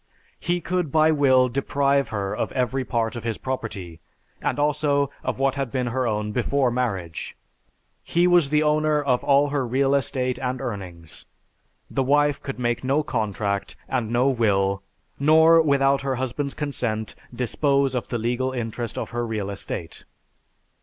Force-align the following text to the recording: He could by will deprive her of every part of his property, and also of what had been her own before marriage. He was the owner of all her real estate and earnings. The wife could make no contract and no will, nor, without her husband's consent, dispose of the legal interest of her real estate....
He 0.39 0.61
could 0.61 0.91
by 0.91 1.11
will 1.11 1.47
deprive 1.47 2.09
her 2.09 2.35
of 2.35 2.51
every 2.53 2.83
part 2.83 3.15
of 3.15 3.23
his 3.23 3.37
property, 3.37 3.99
and 4.41 4.57
also 4.57 5.11
of 5.23 5.37
what 5.37 5.53
had 5.53 5.71
been 5.71 5.85
her 5.93 6.07
own 6.07 6.31
before 6.31 6.71
marriage. 6.71 7.37
He 8.01 8.25
was 8.25 8.49
the 8.49 8.63
owner 8.63 8.99
of 8.99 9.23
all 9.23 9.49
her 9.49 9.63
real 9.63 9.93
estate 9.93 10.39
and 10.39 10.59
earnings. 10.59 11.27
The 11.87 12.01
wife 12.01 12.41
could 12.41 12.57
make 12.57 12.83
no 12.83 13.03
contract 13.03 13.75
and 13.87 14.09
no 14.09 14.27
will, 14.27 14.81
nor, 15.19 15.61
without 15.61 16.01
her 16.01 16.15
husband's 16.15 16.55
consent, 16.55 17.13
dispose 17.31 17.93
of 17.93 18.07
the 18.07 18.17
legal 18.17 18.53
interest 18.53 18.97
of 18.97 19.11
her 19.11 19.23
real 19.23 19.51
estate.... 19.51 20.03